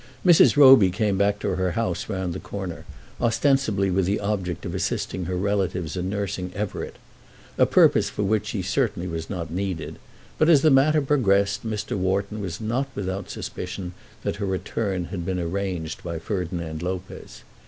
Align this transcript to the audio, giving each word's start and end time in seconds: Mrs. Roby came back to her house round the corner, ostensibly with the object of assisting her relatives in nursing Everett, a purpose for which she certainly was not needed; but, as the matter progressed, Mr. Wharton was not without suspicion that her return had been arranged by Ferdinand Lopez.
Mrs. 0.25 0.57
Roby 0.57 0.89
came 0.89 1.15
back 1.15 1.37
to 1.41 1.49
her 1.57 1.73
house 1.73 2.09
round 2.09 2.33
the 2.33 2.39
corner, 2.39 2.85
ostensibly 3.21 3.91
with 3.91 4.05
the 4.07 4.19
object 4.19 4.65
of 4.65 4.73
assisting 4.73 5.25
her 5.25 5.37
relatives 5.37 5.95
in 5.95 6.09
nursing 6.09 6.51
Everett, 6.55 6.95
a 7.55 7.67
purpose 7.67 8.09
for 8.09 8.23
which 8.23 8.47
she 8.47 8.63
certainly 8.63 9.07
was 9.07 9.29
not 9.29 9.51
needed; 9.51 9.99
but, 10.39 10.49
as 10.49 10.63
the 10.63 10.71
matter 10.71 11.03
progressed, 11.03 11.63
Mr. 11.63 11.95
Wharton 11.95 12.41
was 12.41 12.59
not 12.59 12.87
without 12.95 13.29
suspicion 13.29 13.93
that 14.23 14.37
her 14.37 14.45
return 14.47 15.05
had 15.13 15.23
been 15.23 15.37
arranged 15.39 16.03
by 16.03 16.17
Ferdinand 16.17 16.81
Lopez. 16.81 17.43